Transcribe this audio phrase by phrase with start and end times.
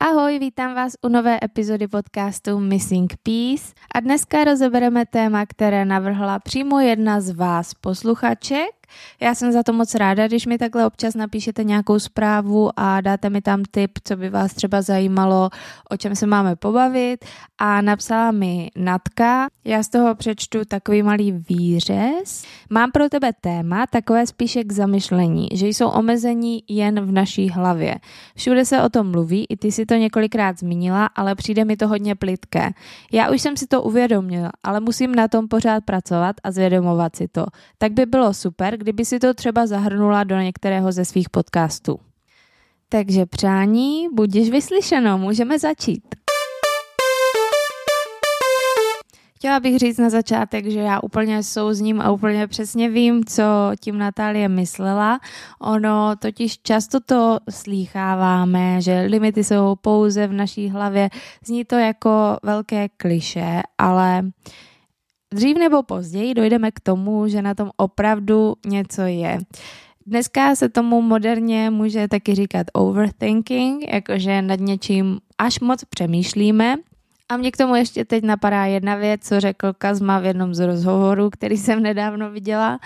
[0.00, 6.38] Ahoj, vítám vás u nové epizody podcastu Missing Piece a dneska rozebereme téma, které navrhla
[6.38, 8.70] přímo jedna z vás posluchaček
[9.20, 13.30] já jsem za to moc ráda, když mi takhle občas napíšete nějakou zprávu a dáte
[13.30, 15.50] mi tam tip, co by vás třeba zajímalo,
[15.90, 17.24] o čem se máme pobavit
[17.58, 19.46] a napsala mi Natka.
[19.64, 22.44] Já z toho přečtu takový malý výřez.
[22.70, 27.94] Mám pro tebe téma takové spíše k zamyšlení, že jsou omezení jen v naší hlavě.
[28.36, 31.88] Všude se o tom mluví, i ty si to několikrát zmínila, ale přijde mi to
[31.88, 32.70] hodně plitké.
[33.12, 37.28] Já už jsem si to uvědomila, ale musím na tom pořád pracovat a zvědomovat si
[37.28, 37.46] to.
[37.78, 41.98] Tak by bylo super, kdyby si to třeba zahrnula do některého ze svých podcastů.
[42.88, 46.04] Takže přání, budiš vyslyšeno, můžeme začít.
[49.36, 53.42] Chtěla bych říct na začátek, že já úplně souzním a úplně přesně vím, co
[53.80, 55.20] tím Natálie myslela.
[55.60, 61.08] Ono totiž často to slýcháváme, že limity jsou pouze v naší hlavě.
[61.44, 64.22] Zní to jako velké kliše, ale
[65.36, 69.38] Dřív nebo později dojdeme k tomu, že na tom opravdu něco je.
[70.06, 76.76] Dneska se tomu moderně může taky říkat overthinking, jakože nad něčím až moc přemýšlíme.
[77.28, 80.66] A mě k tomu ještě teď napadá jedna věc, co řekl Kazma v jednom z
[80.66, 82.78] rozhovorů, který jsem nedávno viděla.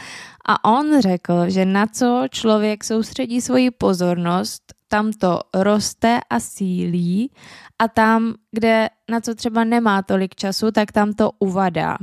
[0.46, 7.30] A on řekl, že na co člověk soustředí svoji pozornost, tam to roste a sílí
[7.78, 11.96] a tam, kde na co třeba nemá tolik času, tak tam to uvadá.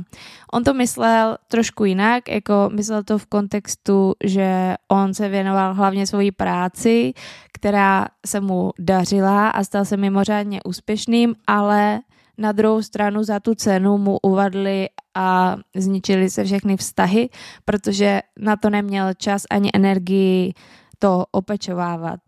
[0.52, 6.06] On to myslel trošku jinak, jako myslel to v kontextu, že on se věnoval hlavně
[6.06, 7.12] svojí práci,
[7.52, 12.00] která se mu dařila a stal se mimořádně úspěšným, ale
[12.38, 17.28] na druhou stranu za tu cenu mu uvadly a zničily se všechny vztahy,
[17.64, 20.54] protože na to neměl čas ani energii
[20.98, 22.20] to opečovávat.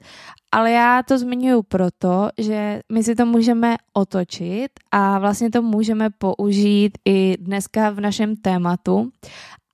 [0.53, 6.11] Ale já to zmiňuji proto, že my si to můžeme otočit a vlastně to můžeme
[6.11, 9.11] použít i dneska v našem tématu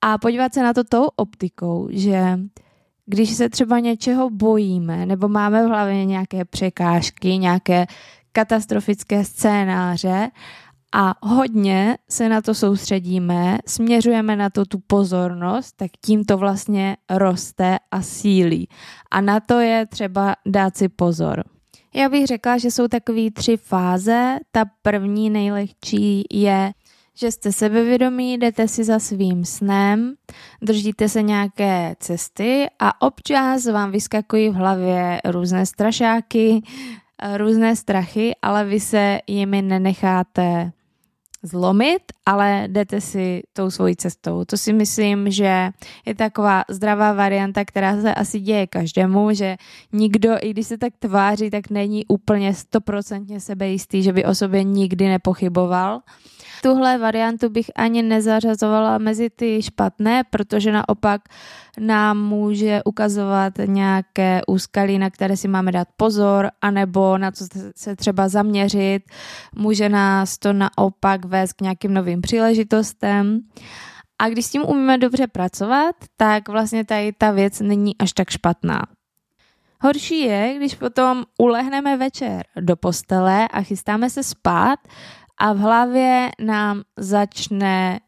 [0.00, 2.38] a podívat se na to tou optikou, že
[3.06, 7.86] když se třeba něčeho bojíme nebo máme v hlavě nějaké překážky, nějaké
[8.32, 10.30] katastrofické scénáře
[10.94, 16.96] a hodně se na to soustředíme, směřujeme na to tu pozornost, tak tím to vlastně
[17.10, 18.68] roste a sílí.
[19.10, 21.44] A na to je třeba dát si pozor.
[21.94, 24.38] Já bych řekla, že jsou takové tři fáze.
[24.50, 26.72] Ta první nejlehčí je,
[27.14, 30.14] že jste sebevědomí, jdete si za svým snem,
[30.62, 36.62] držíte se nějaké cesty a občas vám vyskakují v hlavě různé strašáky,
[37.36, 40.72] různé strachy, ale vy se jimi nenecháte
[41.42, 44.44] zlomit, ale jdete si tou svojí cestou.
[44.44, 45.70] To si myslím, že
[46.06, 49.56] je taková zdravá varianta, která se asi děje každému, že
[49.92, 54.64] nikdo, i když se tak tváří, tak není úplně stoprocentně sebejistý, že by o sobě
[54.64, 56.00] nikdy nepochyboval.
[56.62, 61.20] Tuhle variantu bych ani nezařazovala mezi ty špatné, protože naopak
[61.80, 67.44] nám může ukazovat nějaké úskalí, na které si máme dát pozor, anebo na co
[67.76, 69.02] se třeba zaměřit.
[69.54, 73.40] Může nás to naopak vést k nějakým novým příležitostem.
[74.18, 78.30] A když s tím umíme dobře pracovat, tak vlastně tady ta věc není až tak
[78.30, 78.82] špatná.
[79.80, 84.78] Horší je, když potom ulehneme večer do postele a chystáme se spát
[85.38, 88.00] a v hlavě nám začne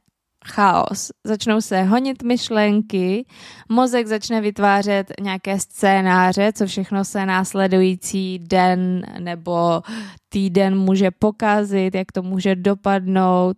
[0.51, 1.11] chaos.
[1.27, 3.27] Začnou se honit myšlenky,
[3.69, 9.83] mozek začne vytvářet nějaké scénáře, co všechno se následující den nebo
[10.29, 13.57] týden může pokazit, jak to může dopadnout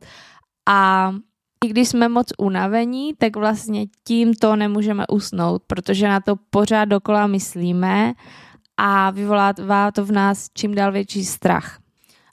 [0.69, 1.13] a
[1.65, 7.27] i když jsme moc unavení, tak vlastně tímto nemůžeme usnout, protože na to pořád dokola
[7.27, 8.13] myslíme
[8.77, 11.79] a vyvolává to v nás čím dál větší strach.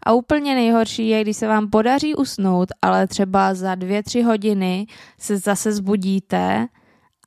[0.08, 4.88] A úplně nejhorší je, když se vám podaří usnout, ale třeba za dvě, tři hodiny
[5.20, 6.68] se zase zbudíte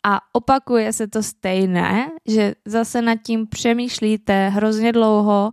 [0.03, 5.53] a opakuje se to stejné, že zase nad tím přemýšlíte hrozně dlouho,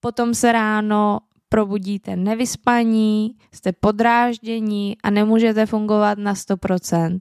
[0.00, 1.18] potom se ráno
[1.48, 7.20] probudíte nevyspaní, jste podráždění a nemůžete fungovat na 100%.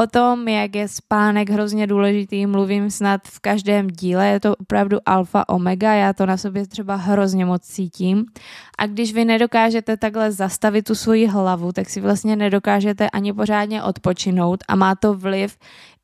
[0.00, 4.98] O tom, jak je spánek hrozně důležitý, mluvím snad v každém díle, je to opravdu
[5.06, 8.24] alfa omega, já to na sobě třeba hrozně moc cítím.
[8.78, 13.82] A když vy nedokážete takhle zastavit tu svoji hlavu, tak si vlastně nedokážete ani pořádně
[13.82, 15.58] odpočinout a má to vliv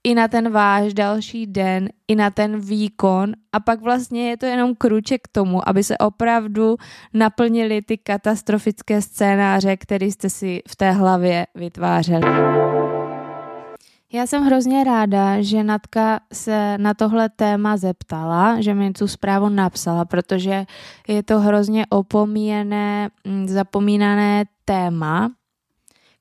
[0.05, 4.47] i na ten váš další den, i na ten výkon a pak vlastně je to
[4.47, 6.77] jenom kruček k tomu, aby se opravdu
[7.15, 12.66] naplnili ty katastrofické scénáře, které jste si v té hlavě vytvářeli.
[14.13, 19.49] Já jsem hrozně ráda, že Natka se na tohle téma zeptala, že mi tu zprávu
[19.49, 20.67] napsala, protože
[21.09, 25.31] je to hrozně opomíjené, mm, zapomínané téma,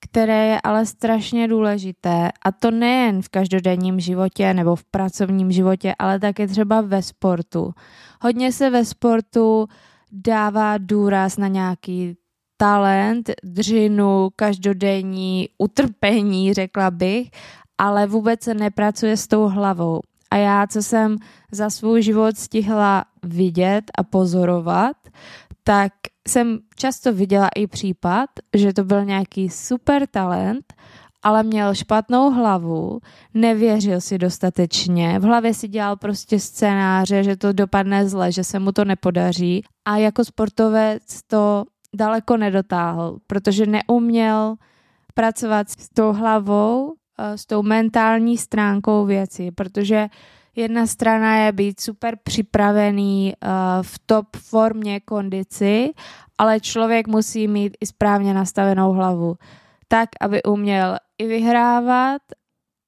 [0.01, 5.95] které je ale strašně důležité a to nejen v každodenním životě nebo v pracovním životě,
[5.99, 7.73] ale také třeba ve sportu.
[8.21, 9.67] Hodně se ve sportu
[10.11, 12.17] dává důraz na nějaký
[12.57, 17.29] talent, dřinu, každodenní utrpení, řekla bych,
[17.77, 20.01] ale vůbec se nepracuje s tou hlavou.
[20.31, 21.17] A já, co jsem
[21.51, 24.97] za svůj život stihla vidět a pozorovat,
[25.63, 25.91] tak
[26.27, 30.73] jsem často viděla i případ, že to byl nějaký super talent,
[31.23, 32.99] ale měl špatnou hlavu,
[33.33, 38.59] nevěřil si dostatečně, v hlavě si dělal prostě scénáře, že to dopadne zle, že se
[38.59, 41.63] mu to nepodaří a jako sportovec to
[41.95, 44.55] daleko nedotáhl, protože neuměl
[45.13, 50.07] pracovat s tou hlavou, s tou mentální stránkou věci, protože
[50.55, 53.47] jedna strana je být super připravený eh,
[53.81, 55.93] v top formě, kondici,
[56.37, 59.35] ale člověk musí mít i správně nastavenou hlavu,
[59.87, 62.21] tak, aby uměl i vyhrávat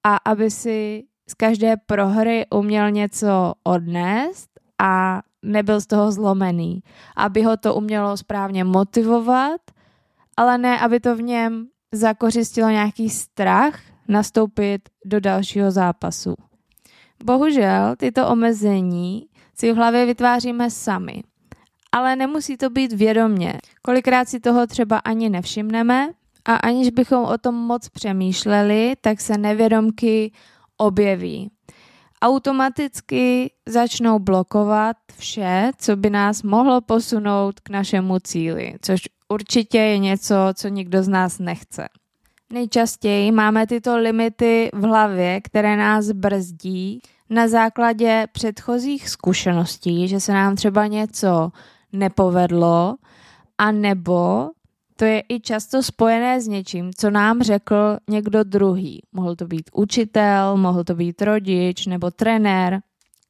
[0.05, 4.49] a aby si z každé prohry uměl něco odnést
[4.81, 6.83] a nebyl z toho zlomený.
[7.15, 9.61] Aby ho to umělo správně motivovat,
[10.37, 16.35] ale ne, aby to v něm zakořistilo nějaký strach nastoupit do dalšího zápasu.
[17.23, 21.23] Bohužel tyto omezení si v hlavě vytváříme sami.
[21.91, 23.53] Ale nemusí to být vědomně.
[23.81, 26.09] Kolikrát si toho třeba ani nevšimneme
[26.45, 30.31] a aniž bychom o tom moc přemýšleli, tak se nevědomky
[30.77, 31.51] objeví
[32.21, 39.97] automaticky začnou blokovat vše, co by nás mohlo posunout k našemu cíli, což určitě je
[39.97, 41.87] něco, co nikdo z nás nechce.
[42.53, 50.33] Nejčastěji máme tyto limity v hlavě, které nás brzdí na základě předchozích zkušeností, že se
[50.33, 51.51] nám třeba něco
[51.93, 52.95] nepovedlo,
[53.57, 54.49] a nebo
[54.95, 59.01] to je i často spojené s něčím, co nám řekl někdo druhý.
[59.11, 62.79] Mohl to být učitel, mohl to být rodič nebo trenér,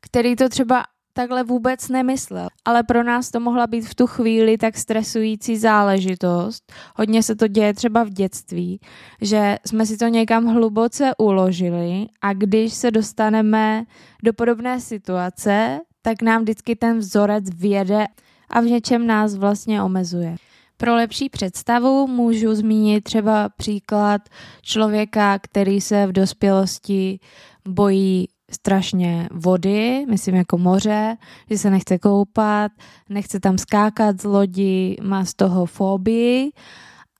[0.02, 0.84] který to třeba
[1.18, 2.48] takhle vůbec nemyslel.
[2.66, 6.74] Ale pro nás to mohla být v tu chvíli tak stresující záležitost.
[6.96, 8.80] Hodně se to děje třeba v dětství,
[9.22, 13.84] že jsme si to někam hluboce uložili a když se dostaneme
[14.24, 18.06] do podobné situace, tak nám vždycky ten vzorec věde
[18.50, 20.36] a v něčem nás vlastně omezuje.
[20.78, 24.22] Pro lepší představu můžu zmínit třeba příklad
[24.62, 27.20] člověka, který se v dospělosti
[27.68, 31.18] bojí strašně vody, myslím jako moře,
[31.50, 32.72] že se nechce koupat,
[33.10, 36.52] nechce tam skákat z lodi, má z toho fobii.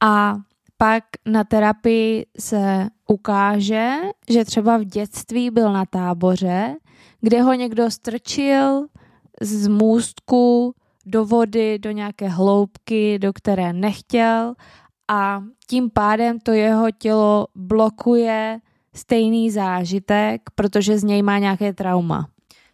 [0.02, 0.38] A
[0.78, 3.96] pak na terapii se ukáže,
[4.30, 6.76] že třeba v dětství byl na táboře,
[7.22, 8.88] kde ho někdo strčil
[9.42, 10.74] z můstku
[11.06, 14.54] do vody, do nějaké hloubky, do které nechtěl.
[15.08, 18.60] A tím pádem to jeho tělo blokuje
[18.98, 22.28] stejný zážitek, protože z něj má nějaké trauma.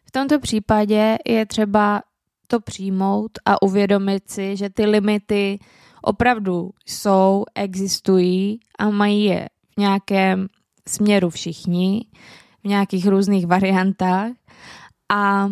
[0.06, 2.02] V tomto případě je třeba
[2.48, 5.60] to přijmout a uvědomit si, že ty limity
[6.02, 10.48] opravdu jsou, existují a mají je v nějakém
[10.88, 12.06] směru všichni,
[12.64, 14.32] v nějakých různých variantách.
[15.14, 15.50] A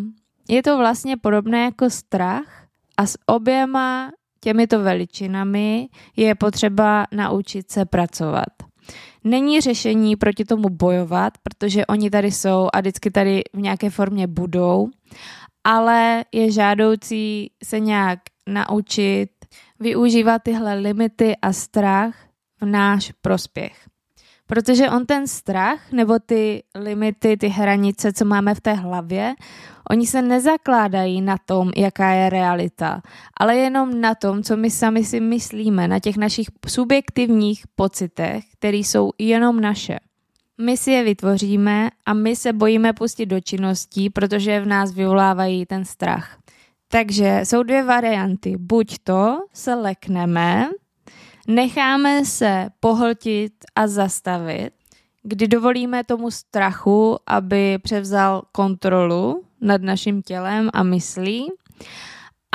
[0.50, 2.62] je to vlastně podobné jako strach,
[2.98, 8.71] a s oběma těmito veličinami je potřeba naučit se pracovat.
[9.24, 14.28] Není řešení proti tomu bojovat, protože oni tady jsou a vždycky tady v nějaké formě
[14.28, 14.90] budou,
[15.64, 19.30] ale je žádoucí se nějak naučit
[19.80, 22.16] využívat tyhle limity a strach
[22.62, 23.91] v náš prospěch.
[24.52, 29.34] Protože on ten strach nebo ty limity, ty hranice, co máme v té hlavě,
[29.90, 33.02] oni se nezakládají na tom, jaká je realita,
[33.40, 38.78] ale jenom na tom, co my sami si myslíme, na těch našich subjektivních pocitech, které
[38.78, 40.00] jsou jenom naše.
[40.62, 45.66] My si je vytvoříme a my se bojíme pustit do činností, protože v nás vyvolávají
[45.66, 46.38] ten strach.
[46.88, 48.56] Takže jsou dvě varianty.
[48.60, 50.70] Buď to se lekneme
[51.48, 54.72] necháme se pohltit a zastavit,
[55.24, 61.48] kdy dovolíme tomu strachu, aby převzal kontrolu nad naším tělem a myslí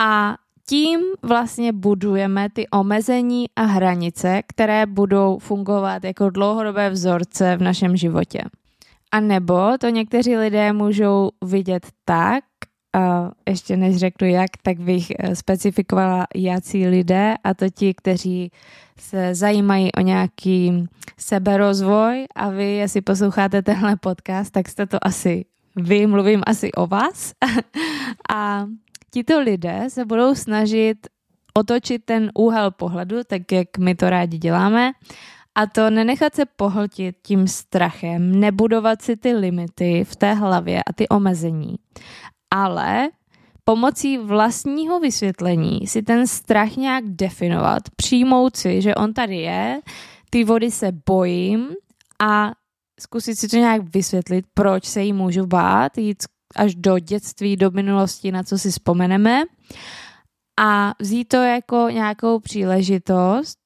[0.00, 0.36] a
[0.68, 7.96] tím vlastně budujeme ty omezení a hranice, které budou fungovat jako dlouhodobé vzorce v našem
[7.96, 8.42] životě.
[9.12, 12.44] A nebo to někteří lidé můžou vidět tak,
[12.92, 18.50] a ještě než řeknu jak, tak bych eh, specifikovala jací lidé a to ti, kteří
[18.98, 20.86] se zajímají o nějaký
[21.18, 22.26] seberozvoj.
[22.34, 25.44] A vy, jestli posloucháte tenhle podcast, tak jste to asi
[25.76, 27.32] vy, mluvím asi o vás.
[28.36, 28.66] a
[29.10, 31.06] tito lidé se budou snažit
[31.54, 34.92] otočit ten úhel pohledu, tak jak my to rádi děláme,
[35.54, 40.92] a to nenechat se pohltit tím strachem, nebudovat si ty limity v té hlavě a
[40.92, 41.76] ty omezení,
[42.56, 43.08] ale
[43.64, 49.80] pomocí vlastního vysvětlení si ten strach nějak definovat, přijmout si, že on tady je,
[50.30, 51.68] ty vody se bojím
[52.22, 52.52] a
[53.00, 56.22] zkusit si to nějak vysvětlit, proč se jí můžu bát, jít
[56.56, 59.42] až do dětství, do minulosti, na co si vzpomeneme
[60.60, 63.58] a vzít to jako nějakou příležitost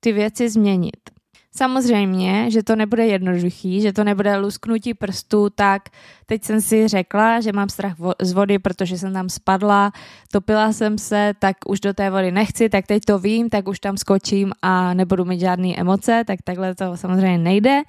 [0.00, 1.15] ty věci změnit.
[1.56, 5.82] Samozřejmě, že to nebude jednoduchý, že to nebude lusknutí prstů, tak
[6.26, 9.92] teď jsem si řekla, že mám strach z vody, protože jsem tam spadla,
[10.32, 13.80] topila jsem se, tak už do té vody nechci, tak teď to vím, tak už
[13.80, 17.82] tam skočím a nebudu mít žádné emoce, tak takhle to samozřejmě nejde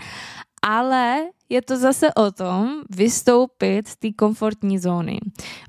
[0.61, 5.19] ale je to zase o tom vystoupit z té komfortní zóny.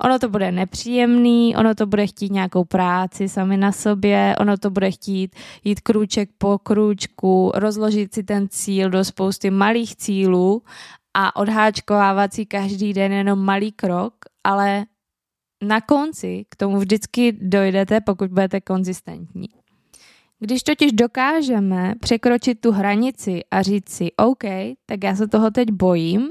[0.00, 4.71] Ono to bude nepříjemný, ono to bude chtít nějakou práci sami na sobě, ono to
[4.71, 10.62] bude chtít jít krůček po krůčku, rozložit si ten cíl do spousty malých cílů
[11.14, 14.14] a odháčkovávat si každý den jenom malý krok,
[14.45, 14.87] ale
[15.62, 19.57] na konci k tomu vždycky dojdete, pokud budete konzistentní.
[20.40, 24.45] Když totiž dokážeme překročit tu hranici a říct si, OK,
[24.87, 26.30] tak já se toho teď bojím,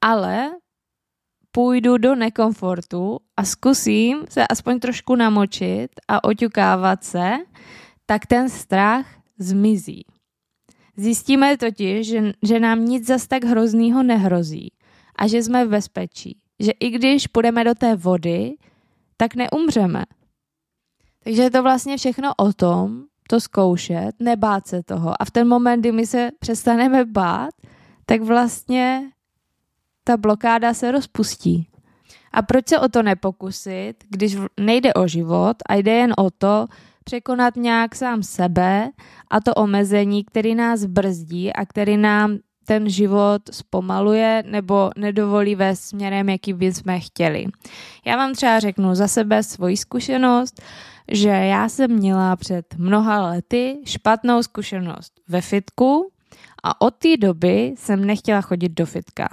[0.00, 0.50] ale
[1.52, 7.32] půjdu do nekomfortu a zkusím se aspoň trošku namočit a oťukávat se,
[8.06, 9.06] tak ten strach
[9.38, 10.04] zmizí.
[10.96, 14.68] Zjistíme totiž, že, že nám nic zas tak hroznýho nehrozí
[15.16, 16.38] a že jsme v bezpečí.
[16.60, 18.54] Že i když půjdeme do té vody,
[19.16, 20.04] tak neumřeme.
[21.24, 25.22] Takže je to vlastně všechno o tom, to zkoušet, nebát se toho.
[25.22, 27.54] A v ten moment, kdy my se přestaneme bát,
[28.06, 29.10] tak vlastně
[30.04, 31.68] ta blokáda se rozpustí.
[32.32, 36.66] A proč se o to nepokusit, když nejde o život a jde jen o to
[37.04, 38.90] překonat nějak sám sebe
[39.30, 45.80] a to omezení, který nás brzdí a který nám ten život zpomaluje nebo nedovolí vést
[45.80, 47.46] směrem, jaký bychom chtěli.
[48.06, 50.62] Já vám třeba řeknu za sebe svoji zkušenost
[51.08, 56.10] že já jsem měla před mnoha lety špatnou zkušenost ve fitku
[56.62, 59.28] a od té doby jsem nechtěla chodit do fitka.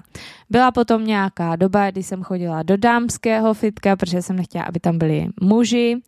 [0.49, 4.97] Byla potom nějaká doba, kdy jsem chodila do dámského fitka, protože jsem nechtěla, aby tam
[4.97, 6.01] byli muži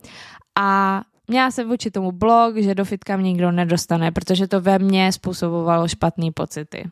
[0.60, 4.80] a měla jsem vůči tomu blog, že do fitka mě nikdo nedostane, protože to ve
[4.80, 6.90] mně způsobovalo špatné pocity.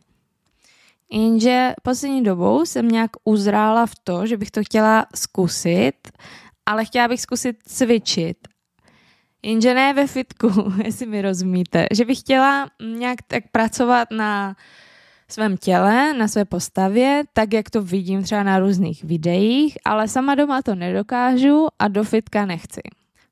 [1.12, 6.08] Jenže poslední dobou jsem nějak uzrála v to, že bych to chtěla zkusit,
[6.66, 8.36] ale chtěla bych zkusit cvičit
[9.42, 11.86] Jenže ne ve fitku, jestli mi rozumíte.
[11.92, 14.56] Že bych chtěla nějak tak pracovat na
[15.28, 20.34] svém těle, na své postavě, tak jak to vidím třeba na různých videích, ale sama
[20.34, 22.80] doma to nedokážu a do fitka nechci.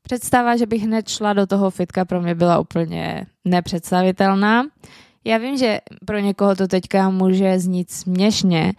[0.03, 4.67] Představa, že bych hned šla do toho fitka, pro mě byla úplně nepředstavitelná.
[5.25, 8.73] Já vím, že pro někoho to teďka může znít směšně,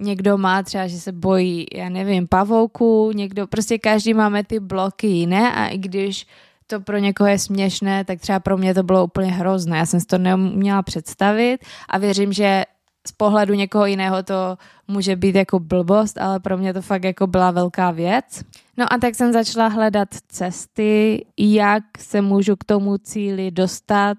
[0.00, 5.06] někdo má třeba, že se bojí, já nevím, pavouku, někdo, prostě každý máme ty bloky
[5.06, 6.26] jiné a i když
[6.74, 9.78] to pro někoho je směšné, tak třeba pro mě to bylo úplně hrozné.
[9.78, 12.64] Já jsem si to neuměla představit a věřím, že
[13.06, 17.26] z pohledu někoho jiného to může být jako blbost, ale pro mě to fakt jako
[17.26, 18.44] byla velká věc.
[18.76, 24.18] No a tak jsem začala hledat cesty, jak se můžu k tomu cíli dostat,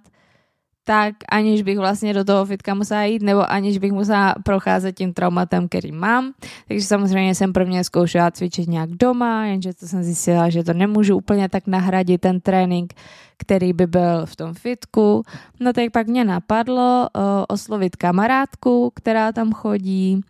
[0.87, 5.13] tak aniž bych vlastně do toho fitka musela jít, nebo aniž bych musela procházet tím
[5.13, 6.33] traumatem, který mám.
[6.67, 10.73] Takže samozřejmě jsem pro mě zkoušela cvičit nějak doma, jenže to jsem zjistila, že to
[10.73, 12.93] nemůžu úplně tak nahradit ten trénink,
[13.37, 15.23] který by byl v tom fitku.
[15.59, 20.21] No tak pak mě napadlo uh, oslovit kamarádku, která tam chodí,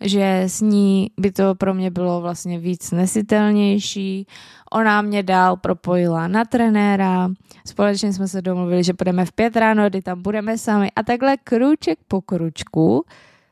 [0.00, 4.26] že s ní by to pro mě bylo vlastně víc nesitelnější.
[4.72, 7.28] Ona mě dál propojila na trenéra,
[7.66, 11.36] společně jsme se domluvili, že půjdeme v pět ráno, kdy tam budeme sami a takhle
[11.36, 13.04] kruček po kručku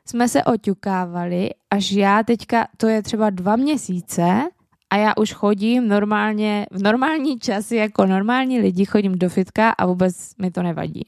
[0.05, 4.41] jsme se oťukávali, až já teďka, to je třeba dva měsíce,
[4.89, 9.85] a já už chodím normálně, v normální časy jako normální lidi chodím do fitka a
[9.85, 11.05] vůbec mi to nevadí.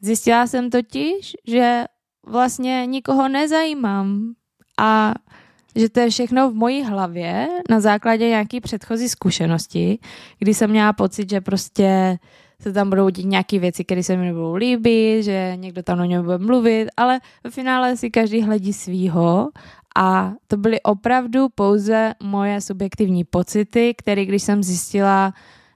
[0.00, 1.84] Zjistila jsem totiž, že
[2.26, 4.34] vlastně nikoho nezajímám.
[4.78, 5.14] A
[5.76, 9.98] že to je všechno v mojí hlavě na základě nějaký předchozí zkušenosti,
[10.38, 12.18] kdy jsem měla pocit, že prostě
[12.62, 16.04] se tam budou dít nějaké věci, které se mi nebudou líbit, že někdo tam o
[16.04, 19.50] něm bude mluvit, ale ve finále si každý hledí svýho.
[19.96, 25.32] A to byly opravdu pouze moje subjektivní pocity, které když jsem zjistila,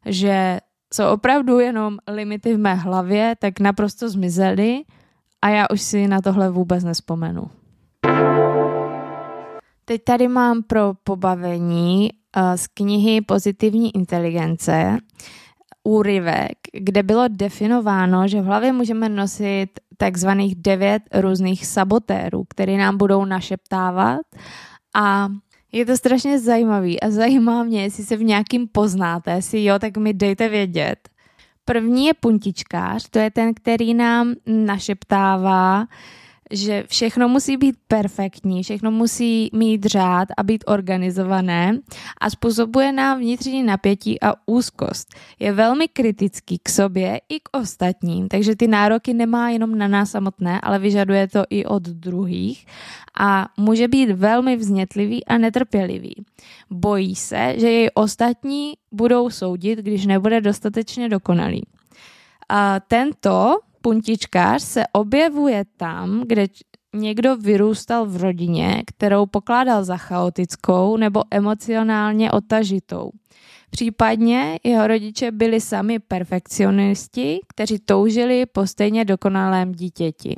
[0.06, 0.60] že
[0.94, 4.82] jsou opravdu jenom limity v mé hlavě, tak naprosto zmizely
[5.46, 7.50] a já už si na tohle vůbec nespomenu.
[9.84, 14.98] Teď tady mám pro pobavení uh, z knihy Pozitivní inteligence
[15.84, 22.96] úryvek, kde bylo definováno, že v hlavě můžeme nosit takzvaných devět různých sabotérů, které nám
[22.96, 24.20] budou našeptávat
[24.94, 25.28] a
[25.72, 29.96] je to strašně zajímavý a zajímá mě, jestli se v nějakým poznáte, jestli jo, tak
[29.96, 31.08] mi dejte vědět.
[31.68, 35.86] První je puntičkář, to je ten, který nám našeptává,
[36.50, 41.78] že všechno musí být perfektní, všechno musí mít řád a být organizované
[42.20, 45.08] a způsobuje nám vnitřní napětí a úzkost.
[45.38, 50.10] Je velmi kritický k sobě i k ostatním, takže ty nároky nemá jenom na nás
[50.10, 52.66] samotné, ale vyžaduje to i od druhých
[53.18, 56.14] a může být velmi vznětlivý a netrpělivý.
[56.70, 61.62] Bojí se, že jej ostatní budou soudit, když nebude dostatečně dokonalý.
[62.48, 66.46] A tento puntičkář se objevuje tam, kde
[66.94, 73.10] někdo vyrůstal v rodině, kterou pokládal za chaotickou nebo emocionálně otažitou.
[73.70, 80.36] Případně jeho rodiče byli sami perfekcionisti, kteří toužili po stejně dokonalém dítěti.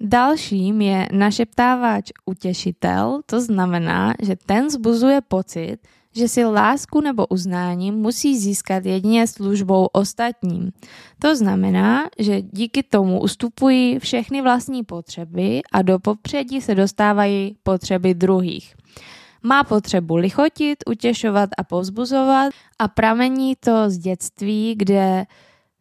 [0.00, 5.78] Dalším je našeptávač utěšitel, to znamená, že ten zbuzuje pocit,
[6.16, 10.72] že si lásku nebo uznání musí získat jedině službou ostatním.
[11.18, 18.14] To znamená, že díky tomu ustupují všechny vlastní potřeby a do popředí se dostávají potřeby
[18.14, 18.74] druhých.
[19.42, 25.24] Má potřebu lichotit, utěšovat a povzbuzovat a pramení to z dětství, kde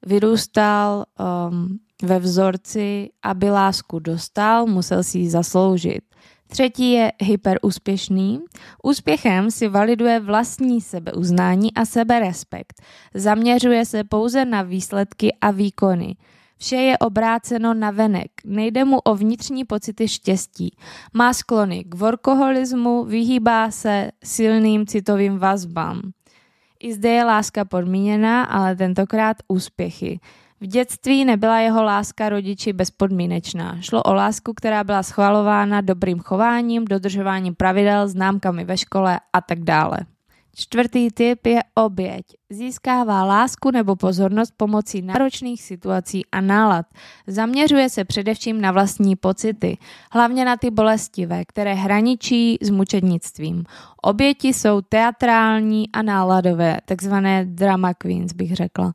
[0.06, 1.06] vyrůstal
[1.50, 6.02] um, ve vzorci, aby lásku dostal, musel si ji zasloužit.
[6.48, 8.40] Třetí je hyperúspěšný.
[8.84, 12.82] Úspěchem si validuje vlastní sebeuznání a seberespekt.
[13.14, 16.16] Zaměřuje se pouze na výsledky a výkony.
[16.58, 20.78] Vše je obráceno na venek, nejde mu o vnitřní pocity štěstí.
[21.14, 26.02] Má sklony k workoholismu, vyhýbá se silným citovým vazbám.
[26.80, 30.20] I zde je láska podmíněná, ale tentokrát úspěchy.
[30.62, 33.78] V dětství nebyla jeho láska rodiči bezpodmínečná.
[33.82, 39.60] Šlo o lásku, která byla schvalována dobrým chováním, dodržováním pravidel, známkami ve škole a tak
[39.60, 39.98] dále.
[40.58, 42.26] Čtvrtý typ je oběť.
[42.50, 46.86] Získává lásku nebo pozornost pomocí náročných situací a nálad.
[47.28, 49.78] Zaměřuje se především na vlastní pocity,
[50.12, 53.64] hlavně na ty bolestivé, které hraničí s mučednictvím.
[54.02, 58.94] Oběti jsou teatrální a náladové, takzvané drama queens bych řekla.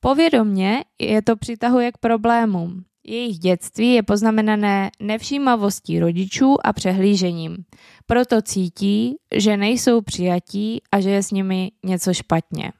[0.00, 2.84] Povědomně je to přitahuje k problémům.
[3.08, 7.56] Jejich dětství je poznamenané nevšímavostí rodičů a přehlížením.
[8.06, 12.72] Proto cítí, že nejsou přijatí a že je s nimi něco špatně.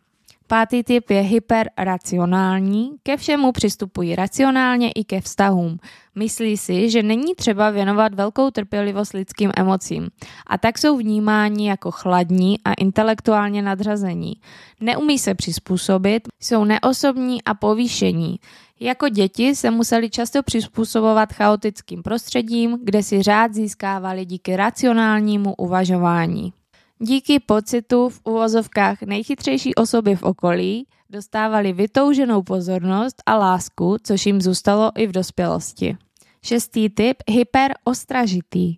[0.49, 5.79] Pátý typ je hyperracionální, ke všemu přistupují racionálně i ke vztahům.
[6.15, 10.09] Myslí si, že není třeba věnovat velkou trpělivost lidským emocím
[10.47, 14.33] a tak jsou vnímáni jako chladní a intelektuálně nadřazení.
[14.81, 18.37] Neumí se přizpůsobit, jsou neosobní a povýšení.
[18.81, 26.53] Jako děti se museli často přizpůsobovat chaotickým prostředím, kde si řád získávali díky racionálnímu uvažování.
[26.99, 34.41] Díky pocitu v uvozovkách nejchytřejší osoby v okolí dostávali vytouženou pozornost a lásku, což jim
[34.41, 35.97] zůstalo i v dospělosti.
[36.43, 38.77] Šestý typ hyperostražitý.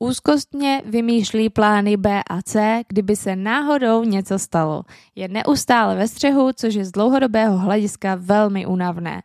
[0.00, 4.82] Úzkostně vymýšlí plány B a C, kdyby se náhodou něco stalo.
[5.14, 9.22] Je neustále ve střehu, což je z dlouhodobého hlediska velmi únavné.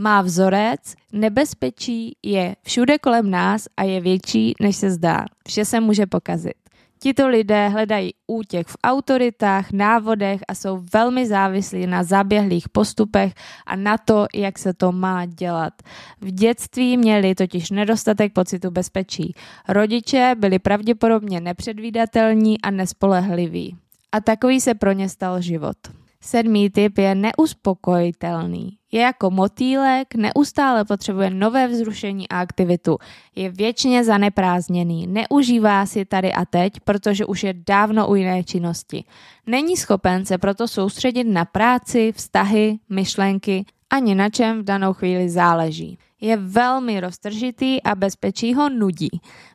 [0.00, 5.24] Má vzorec, nebezpečí je všude kolem nás a je větší, než se zdá.
[5.48, 6.61] Vše se může pokazit.
[7.02, 13.34] Tito lidé hledají útěk v autoritách, návodech a jsou velmi závislí na zaběhlých postupech
[13.66, 15.72] a na to, jak se to má dělat.
[16.20, 19.34] V dětství měli totiž nedostatek pocitu bezpečí.
[19.68, 23.76] Rodiče byli pravděpodobně nepředvídatelní a nespolehliví.
[24.12, 25.76] A takový se pro ně stal život.
[26.20, 28.81] Sedmý typ je neuspokojitelný.
[28.92, 32.98] Je jako motýlek, neustále potřebuje nové vzrušení a aktivitu.
[33.36, 39.04] Je věčně zaneprázdněný, neužívá si tady a teď, protože už je dávno u jiné činnosti.
[39.46, 45.28] Není schopen se proto soustředit na práci, vztahy, myšlenky, ani na čem v danou chvíli
[45.28, 45.98] záleží.
[46.20, 49.08] Je velmi roztržitý a bezpečí ho nudí.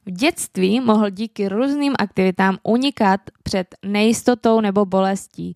[0.05, 5.55] V dětství mohl díky různým aktivitám unikat před nejistotou nebo bolestí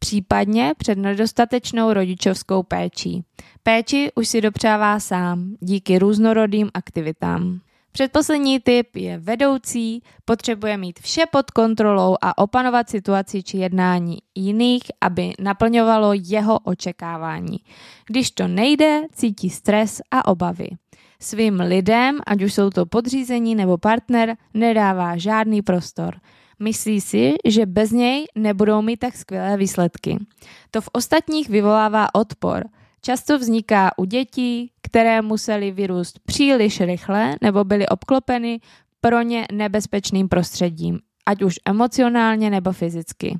[0.00, 3.24] případně před nedostatečnou rodičovskou péčí.
[3.62, 7.60] Péči už si dopřává sám díky různorodým aktivitám.
[7.92, 14.82] Předposlední typ je vedoucí, potřebuje mít vše pod kontrolou a opanovat situaci či jednání jiných,
[15.00, 17.58] aby naplňovalo jeho očekávání.
[18.06, 20.68] Když to nejde, cítí stres a obavy.
[21.20, 26.14] Svým lidem, ať už jsou to podřízení nebo partner, nedává žádný prostor.
[26.62, 30.18] Myslí si, že bez něj nebudou mít tak skvělé výsledky.
[30.70, 32.64] To v ostatních vyvolává odpor.
[33.02, 38.60] Často vzniká u dětí, které museli vyrůst příliš rychle nebo byly obklopeny
[39.00, 43.38] pro ně nebezpečným prostředím, ať už emocionálně nebo fyzicky.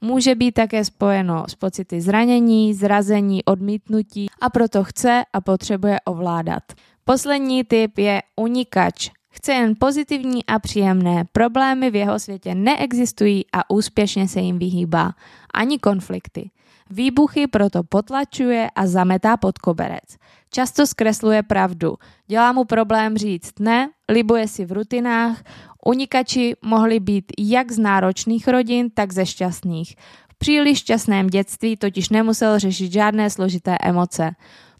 [0.00, 6.62] Může být také spojeno s pocity zranění, zrazení, odmítnutí a proto chce a potřebuje ovládat.
[7.04, 9.10] Poslední typ je unikač.
[9.36, 11.24] Chce jen pozitivní a příjemné.
[11.32, 15.12] Problémy v jeho světě neexistují a úspěšně se jim vyhýbá.
[15.54, 16.50] Ani konflikty.
[16.90, 20.16] Výbuchy proto potlačuje a zametá pod koberec.
[20.50, 21.94] Často zkresluje pravdu.
[22.26, 25.42] Dělá mu problém říct ne, libuje si v rutinách.
[25.86, 29.94] Unikači mohli být jak z náročných rodin, tak ze šťastných.
[30.28, 34.30] V příliš šťastném dětství totiž nemusel řešit žádné složité emoce.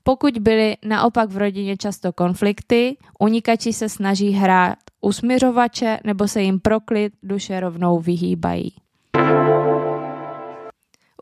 [0.07, 6.61] Pokud byly naopak v rodině často konflikty, unikači se snaží hrát usmiřovače nebo se jim
[6.61, 8.73] proklid duše rovnou vyhýbají.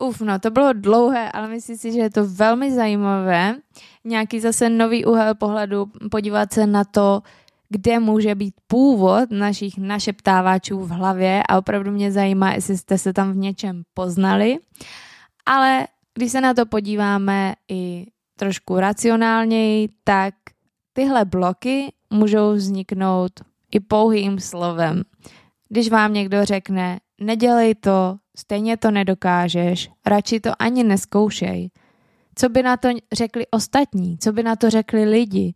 [0.01, 3.55] Uf, no to bylo dlouhé, ale myslím si, že je to velmi zajímavé.
[4.03, 7.21] Nějaký zase nový úhel pohledu, podívat se na to,
[7.69, 13.13] kde může být původ našich našeptávačů v hlavě a opravdu mě zajímá, jestli jste se
[13.13, 14.57] tam v něčem poznali.
[15.45, 20.33] Ale když se na to podíváme i trošku racionálněji, tak
[20.93, 23.31] tyhle bloky můžou vzniknout
[23.71, 25.03] i pouhým slovem.
[25.69, 31.69] Když vám někdo řekne, nedělej to, stejně to nedokážeš, radši to ani neskoušej.
[32.35, 35.53] Co by na to řekli ostatní, co by na to řekli lidi.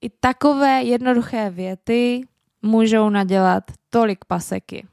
[0.00, 2.20] I takové jednoduché věty
[2.62, 4.86] můžou nadělat tolik paseky.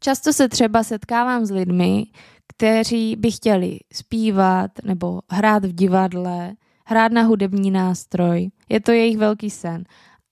[0.00, 2.06] Často se třeba setkávám s lidmi,
[2.48, 6.54] kteří by chtěli zpívat nebo hrát v divadle,
[6.86, 8.50] hrát na hudební nástroj.
[8.68, 9.84] Je to jejich velký sen.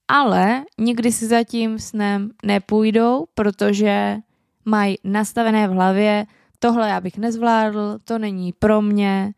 [0.09, 4.17] Ale nikdy si za tím snem nepůjdou, protože
[4.65, 6.27] mají nastavené v hlavě,
[6.59, 9.33] tohle já bych nezvládl, to není pro mě,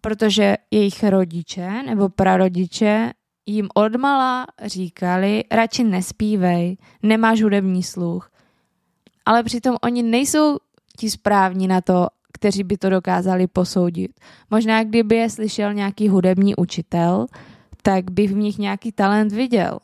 [0.00, 3.12] protože jejich rodiče nebo prarodiče
[3.46, 8.30] jim odmala říkali, radši nespívej, nemáš hudební sluch.
[9.24, 10.58] Ale přitom oni nejsou
[10.96, 14.10] ti správní na to, kteří by to dokázali posoudit.
[14.50, 17.26] Možná kdyby je slyšel nějaký hudební učitel,
[17.82, 19.78] tak by v nich nějaký talent viděl.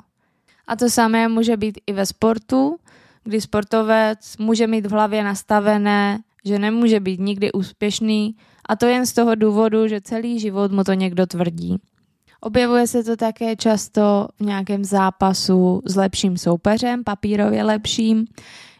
[0.66, 2.76] A to samé může být i ve sportu,
[3.24, 8.36] kdy sportovec může mít v hlavě nastavené, že nemůže být nikdy úspěšný
[8.68, 11.76] a to jen z toho důvodu, že celý život mu to někdo tvrdí.
[12.40, 18.24] Objevuje se to také často v nějakém zápasu s lepším soupeřem, papírově lepším,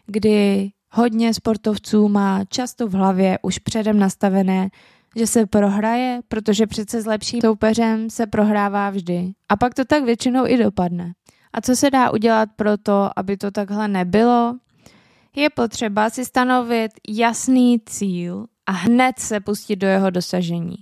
[0.05, 4.69] kdy hodně sportovců má často v hlavě už předem nastavené,
[5.15, 9.33] že se prohraje, protože přece s lepším soupeřem se prohrává vždy.
[9.49, 11.13] A pak to tak většinou i dopadne.
[11.53, 14.55] A co se dá udělat pro to, aby to takhle nebylo?
[15.35, 20.75] Je potřeba si stanovit jasný cíl a hned se pustit do jeho dosažení.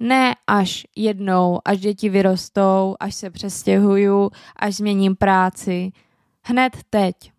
[0.00, 5.92] Ne až jednou, až děti vyrostou, až se přestěhuju, až změním práci.
[6.42, 7.33] Hned teď.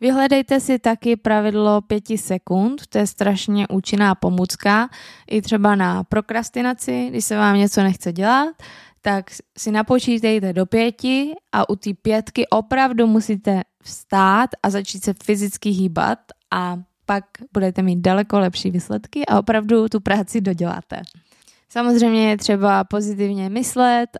[0.00, 4.88] Vyhledejte si taky pravidlo 5 sekund, to je strašně účinná pomůcka,
[5.30, 8.56] i třeba na prokrastinaci, když se vám něco nechce dělat,
[9.02, 15.14] tak si napočítejte do pěti a u té pětky opravdu musíte vstát a začít se
[15.24, 16.18] fyzicky hýbat
[16.50, 21.02] a pak budete mít daleko lepší výsledky a opravdu tu práci doděláte.
[21.68, 24.18] Samozřejmě je třeba pozitivně myslet,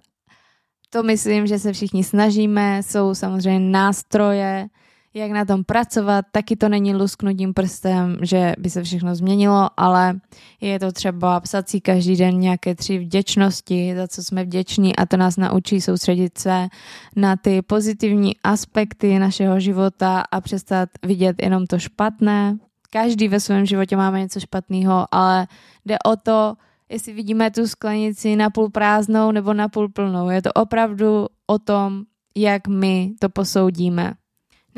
[0.90, 4.68] to myslím, že se všichni snažíme, jsou samozřejmě nástroje,
[5.18, 6.24] jak na tom pracovat.
[6.32, 10.20] Taky to není lusknutím prstem, že by se všechno změnilo, ale
[10.60, 15.06] je to třeba psat si každý den nějaké tři vděčnosti, za co jsme vděční a
[15.06, 16.68] to nás naučí soustředit se
[17.16, 22.58] na ty pozitivní aspekty našeho života a přestat vidět jenom to špatné.
[22.90, 25.46] Každý ve svém životě máme něco špatného, ale
[25.86, 26.54] jde o to,
[26.88, 30.30] jestli vidíme tu sklenici na půl prázdnou nebo na půl plnou.
[30.30, 32.02] Je to opravdu o tom,
[32.36, 34.14] jak my to posoudíme.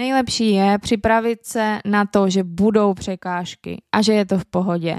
[0.01, 4.99] Nejlepší je připravit se na to, že budou překážky a že je to v pohodě.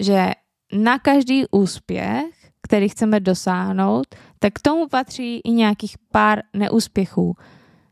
[0.00, 0.30] Že
[0.72, 2.24] na každý úspěch,
[2.62, 4.06] který chceme dosáhnout,
[4.38, 7.34] tak k tomu patří i nějakých pár neúspěchů.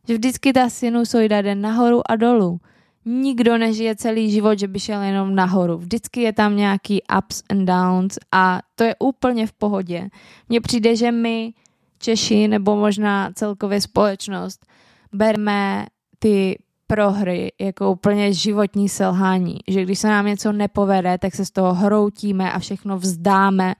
[0.09, 2.61] Že vždycky ta sinusoida jde nahoru a dolů.
[3.05, 5.77] Nikdo nežije celý život, že by šel jenom nahoru.
[5.77, 10.09] Vždycky je tam nějaký ups and downs a to je úplně v pohodě.
[10.49, 11.53] Mně přijde, že my
[11.99, 14.67] Češi nebo možná celkově společnost
[15.13, 15.87] bereme
[16.19, 21.51] ty prohry jako úplně životní selhání, že když se nám něco nepovede, tak se z
[21.51, 23.75] toho hroutíme a všechno vzdáme,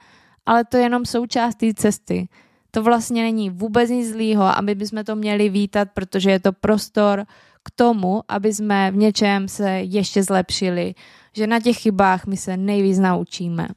[0.47, 2.29] ale to je jenom součást té cesty.
[2.71, 7.25] To vlastně není vůbec nic zlýho, aby bychom to měli vítat, protože je to prostor
[7.63, 10.95] k tomu, aby jsme v něčem se ještě zlepšili,
[11.37, 13.69] že na těch chybách my se nejvíc naučíme.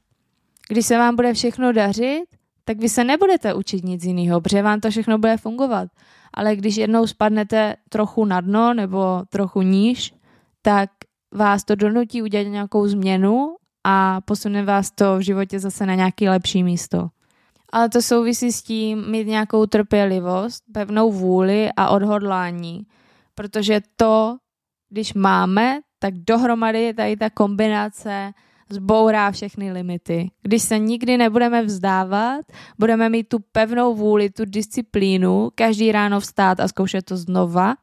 [0.70, 2.24] Když se vám bude všechno dařit,
[2.66, 5.90] tak vy se nebudete učit nic jiného, protože vám to všechno bude fungovat.
[6.34, 10.14] Ale když jednou spadnete trochu na dno nebo trochu níž,
[10.62, 10.90] tak
[11.34, 16.30] vás to donutí udělat nějakou změnu a posune vás to v životě zase na nějaký
[16.30, 17.10] lepší místo.
[17.72, 22.86] Ale to souvisí s tím mít nějakou trpělivost, pevnou vůli a odhodlání.
[23.36, 24.38] Protože to,
[24.90, 28.32] když máme, tak dohromady je tady ta kombinace
[28.74, 30.32] zbourá všechny limity.
[30.42, 32.46] Když se nikdy nebudeme vzdávat,
[32.80, 37.76] budeme mít tu pevnou vůli, tu disciplínu, každý ráno vstát a zkoušet to znova,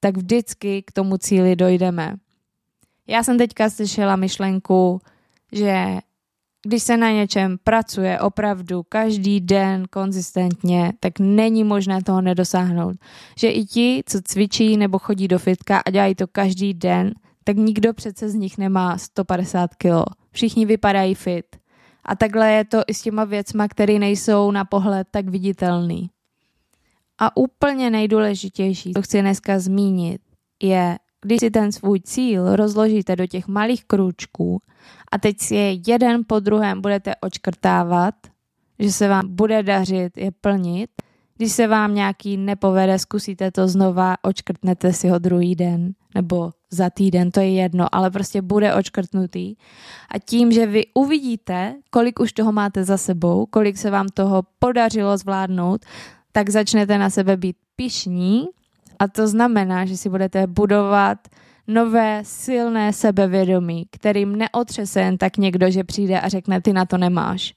[0.00, 2.16] tak vždycky k tomu cíli dojdeme.
[3.06, 5.00] Já jsem teďka slyšela myšlenku,
[5.52, 5.98] že
[6.66, 12.96] když se na něčem pracuje opravdu každý den konzistentně, tak není možné toho nedosáhnout.
[13.36, 17.14] Že i ti, co cvičí nebo chodí do fitka a dělají to každý den,
[17.44, 20.04] tak nikdo přece z nich nemá 150 kilo.
[20.32, 21.56] Všichni vypadají fit.
[22.04, 26.10] A takhle je to i s těma věcma, které nejsou na pohled tak viditelný.
[27.18, 30.20] A úplně nejdůležitější, co chci dneska zmínit,
[30.62, 34.60] je, když si ten svůj cíl rozložíte do těch malých krůčků
[35.12, 38.14] a teď si je jeden po druhém budete očkrtávat,
[38.78, 40.90] že se vám bude dařit je plnit,
[41.42, 46.90] když se vám nějaký nepovede, zkusíte to znova, očkrtnete si ho druhý den nebo za
[46.90, 49.54] týden, to je jedno, ale prostě bude očkrtnutý.
[50.10, 54.42] A tím, že vy uvidíte, kolik už toho máte za sebou, kolik se vám toho
[54.58, 55.84] podařilo zvládnout,
[56.32, 58.46] tak začnete na sebe být pišní
[58.98, 61.18] a to znamená, že si budete budovat
[61.66, 66.98] nové silné sebevědomí, kterým neotřese jen tak někdo, že přijde a řekne, ty na to
[66.98, 67.54] nemáš.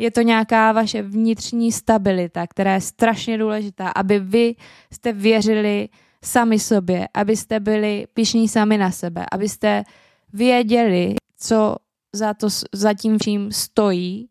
[0.00, 4.54] Je to nějaká vaše vnitřní stabilita, která je strašně důležitá, aby vy
[4.92, 5.88] jste věřili
[6.24, 9.82] sami sobě, abyste byli pišní sami na sebe, abyste
[10.32, 11.76] věděli, co
[12.12, 14.28] za, to, za tím vším stojí,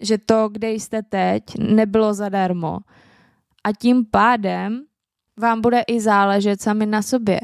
[0.00, 2.78] že to, kde jste teď, nebylo zadarmo.
[3.64, 4.82] A tím pádem
[5.40, 7.40] vám bude i záležet sami na sobě.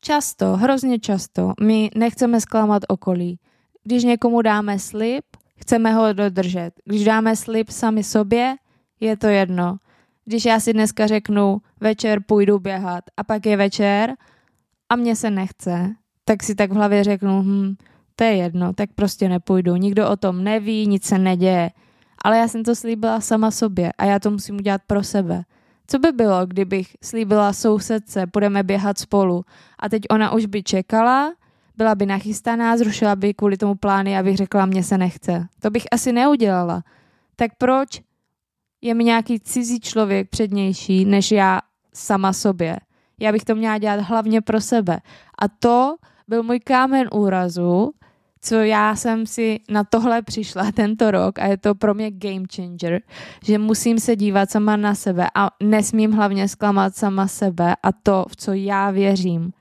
[0.00, 3.38] Často, hrozně často, my nechceme zklamat okolí.
[3.84, 5.24] Když někomu dáme slib,
[5.62, 6.70] chceme ho dodržet.
[6.84, 8.56] Když dáme slib sami sobě,
[9.00, 9.76] je to jedno.
[10.24, 14.14] Když já si dneska řeknu, večer půjdu běhat a pak je večer
[14.88, 15.94] a mně se nechce,
[16.24, 17.74] tak si tak v hlavě řeknu, hm,
[18.16, 19.76] to je jedno, tak prostě nepůjdu.
[19.76, 21.70] Nikdo o tom neví, nic se neděje.
[22.24, 25.42] Ale já jsem to slíbila sama sobě a já to musím udělat pro sebe.
[25.86, 29.44] Co by bylo, kdybych slíbila sousedce, budeme běhat spolu
[29.78, 31.32] a teď ona už by čekala,
[31.76, 35.46] byla by nachystaná, zrušila by kvůli tomu plány, abych řekla, mně se nechce.
[35.60, 36.82] To bych asi neudělala.
[37.36, 38.02] Tak proč
[38.82, 41.60] je mi nějaký cizí člověk přednější než já
[41.94, 42.76] sama sobě?
[43.20, 44.98] Já bych to měla dělat hlavně pro sebe.
[45.38, 45.96] A to
[46.28, 47.92] byl můj kámen úrazu,
[48.40, 52.46] co já jsem si na tohle přišla tento rok a je to pro mě game
[52.56, 53.00] changer,
[53.44, 58.24] že musím se dívat sama na sebe a nesmím hlavně zklamat sama sebe a to,
[58.28, 59.52] v co já věřím.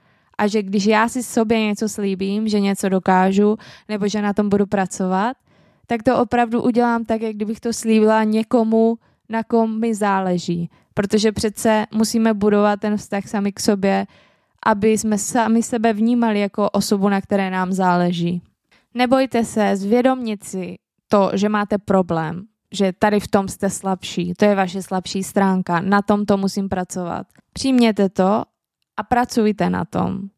[0.42, 3.58] A že když já si sobě něco slíbím, že něco dokážu
[3.90, 5.38] nebo že na tom budu pracovat,
[5.88, 8.98] tak to opravdu udělám tak, jak kdybych to slíbila někomu,
[9.30, 10.70] na kom mi záleží.
[10.94, 14.06] Protože přece musíme budovat ten vztah sami k sobě,
[14.66, 18.42] aby jsme sami sebe vnímali jako osobu, na které nám záleží.
[18.94, 20.78] Nebojte se zvědomit si
[21.08, 25.82] to, že máte problém, že tady v tom jste slabší, to je vaše slabší stránka,
[25.82, 27.28] na tom to musím pracovat.
[27.54, 28.44] Přijměte to
[29.02, 30.30] a pracujte na tom.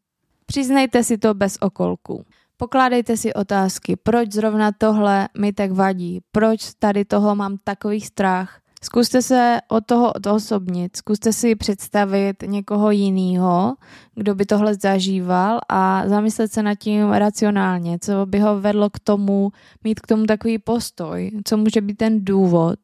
[0.46, 2.24] Přiznejte si to bez okolku.
[2.56, 8.60] Pokládejte si otázky, proč zrovna tohle mi tak vadí, proč tady toho mám takový strach,
[8.84, 13.74] Zkuste se od toho odosobnit, zkuste si představit někoho jiného,
[14.14, 18.98] kdo by tohle zažíval a zamyslet se nad tím racionálně, co by ho vedlo k
[18.98, 19.50] tomu,
[19.84, 22.78] mít k tomu takový postoj, co může být ten důvod.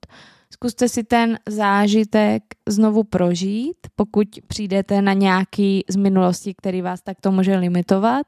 [0.53, 7.33] Zkuste si ten zážitek znovu prožít, pokud přijdete na nějaký z minulosti, který vás takto
[7.33, 8.27] může limitovat.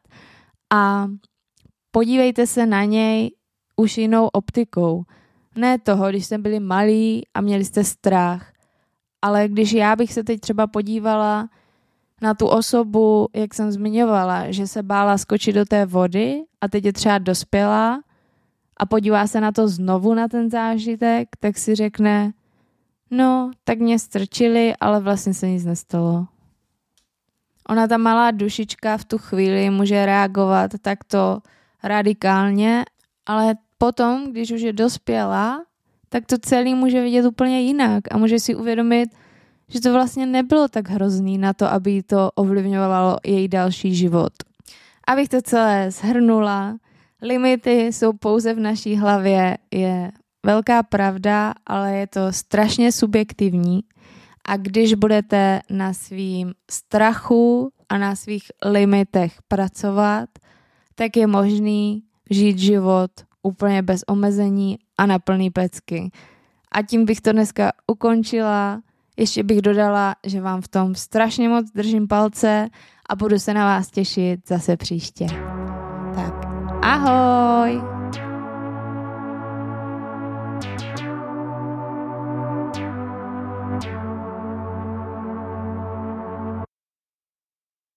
[0.73, 1.07] A
[1.91, 3.31] podívejte se na něj
[3.77, 5.05] už jinou optikou.
[5.57, 8.53] Ne toho, když jste byli malí a měli jste strach,
[9.23, 11.49] ale když já bych se teď třeba podívala
[12.23, 16.85] na tu osobu, jak jsem zmiňovala, že se bála skočit do té vody a teď
[16.85, 18.03] je třeba dospělá
[18.83, 22.33] a podívá se na to znovu na ten zážitek, tak si řekne,
[23.14, 26.27] No, tak mě strčili, ale vlastně se nic nestalo.
[27.68, 31.38] Ona, ta malá dušička v tu chvíli může reagovat takto
[31.83, 32.85] radikálně,
[33.27, 35.64] ale potom, když už je dospělá,
[36.09, 39.11] tak to celý může vidět úplně jinak a může si uvědomit,
[39.68, 44.33] že to vlastně nebylo tak hrozný na to, aby to ovlivňovalo její další život.
[45.07, 46.77] Abych to celé shrnula,
[47.23, 50.13] limity jsou pouze v naší hlavě, je
[50.47, 53.81] velká pravda, ale je to strašně subjektivní.
[54.45, 60.29] A když budete na svým strachu a na svých limitech pracovat,
[60.95, 63.11] tak je možný žít život
[63.43, 66.11] úplně bez omezení a na plný pecky.
[66.73, 68.83] A tím bych to dneska ukončila.
[69.17, 72.69] Ještě bych dodala, že vám v tom strašně moc držím palce
[73.09, 75.27] a budu se na vás těšit zase příště.
[76.83, 78.02] Tak, ahoj!